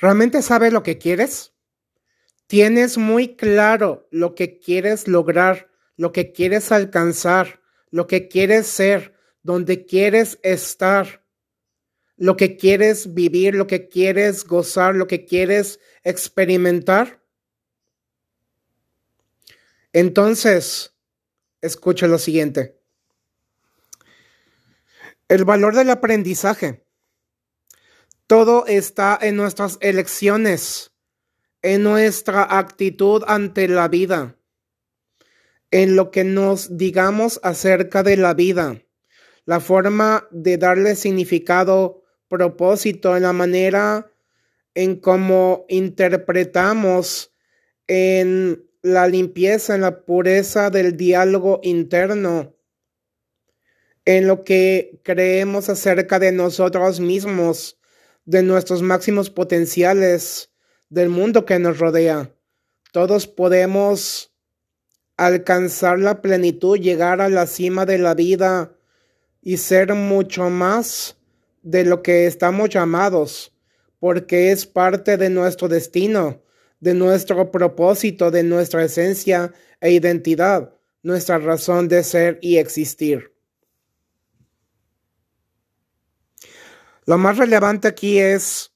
[0.00, 1.52] ¿Realmente sabes lo que quieres?
[2.46, 9.14] ¿Tienes muy claro lo que quieres lograr, lo que quieres alcanzar, lo que quieres ser,
[9.42, 11.24] donde quieres estar,
[12.16, 17.22] lo que quieres vivir, lo que quieres gozar, lo que quieres experimentar?
[19.92, 20.96] Entonces,
[21.60, 22.80] escucha lo siguiente.
[25.28, 26.86] El valor del aprendizaje.
[28.30, 30.92] Todo está en nuestras elecciones,
[31.62, 34.36] en nuestra actitud ante la vida,
[35.72, 38.84] en lo que nos digamos acerca de la vida,
[39.46, 44.12] la forma de darle significado, propósito, en la manera
[44.74, 47.34] en cómo interpretamos
[47.88, 52.54] en la limpieza, en la pureza del diálogo interno,
[54.04, 57.79] en lo que creemos acerca de nosotros mismos,
[58.24, 60.50] de nuestros máximos potenciales,
[60.88, 62.34] del mundo que nos rodea.
[62.92, 64.32] Todos podemos
[65.16, 68.76] alcanzar la plenitud, llegar a la cima de la vida
[69.42, 71.16] y ser mucho más
[71.62, 73.52] de lo que estamos llamados,
[73.98, 76.42] porque es parte de nuestro destino,
[76.80, 83.32] de nuestro propósito, de nuestra esencia e identidad, nuestra razón de ser y existir.
[87.06, 88.72] Lo más relevante aquí es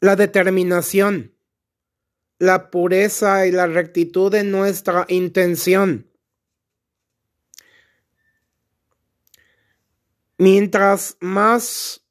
[0.00, 1.34] la determinación,
[2.38, 6.10] la pureza y la rectitud de nuestra intención.
[10.38, 12.02] Mientras más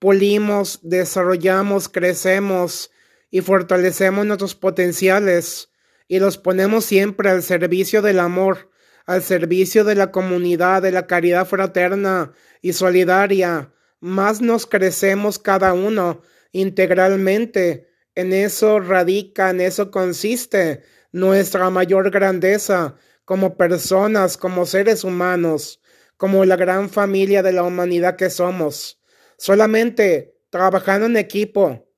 [0.00, 2.90] pulimos, desarrollamos, crecemos
[3.30, 5.70] y fortalecemos nuestros potenciales
[6.08, 8.70] y los ponemos siempre al servicio del amor,
[9.06, 13.73] al servicio de la comunidad, de la caridad fraterna y solidaria,
[14.04, 16.20] más nos crecemos cada uno
[16.52, 17.88] integralmente.
[18.14, 25.80] En eso radica, en eso consiste nuestra mayor grandeza como personas, como seres humanos,
[26.18, 29.00] como la gran familia de la humanidad que somos.
[29.38, 31.88] Solamente trabajando en equipo,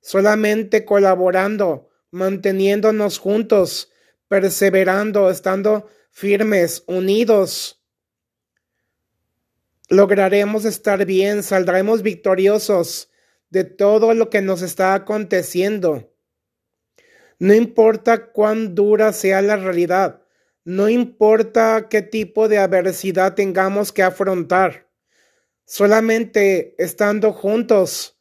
[0.00, 3.92] solamente colaborando, manteniéndonos juntos,
[4.26, 7.80] perseverando, estando firmes, unidos,
[9.94, 13.10] lograremos estar bien, saldremos victoriosos
[13.50, 16.12] de todo lo que nos está aconteciendo.
[17.38, 20.22] No importa cuán dura sea la realidad,
[20.64, 24.88] no importa qué tipo de adversidad tengamos que afrontar,
[25.64, 28.18] solamente estando juntos,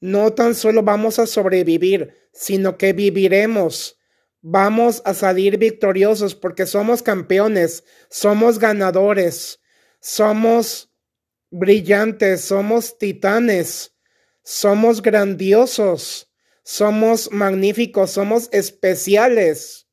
[0.00, 3.98] no tan solo vamos a sobrevivir, sino que viviremos.
[4.42, 9.60] Vamos a salir victoriosos porque somos campeones, somos ganadores,
[10.00, 10.92] somos
[11.58, 13.94] brillantes, somos titanes,
[14.42, 16.30] somos grandiosos,
[16.62, 19.88] somos magníficos, somos especiales.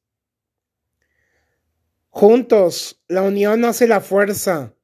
[2.09, 4.75] Juntos, la unión hace la fuerza.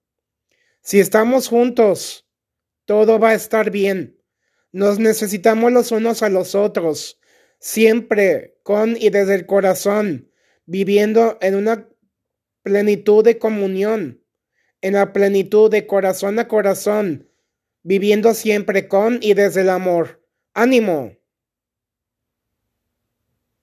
[0.81, 2.27] Si estamos juntos,
[2.85, 4.19] todo va a estar bien.
[4.71, 7.19] Nos necesitamos los unos a los otros,
[7.59, 10.31] siempre con y desde el corazón,
[10.65, 11.87] viviendo en una
[12.63, 14.18] plenitud de comunión
[14.81, 17.29] en la plenitud de corazón a corazón,
[17.83, 20.23] viviendo siempre con y desde el amor.
[20.53, 21.18] Ánimo.